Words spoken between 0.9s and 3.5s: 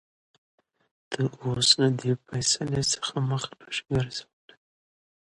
ته اوس له دې فېصلې څخه مخ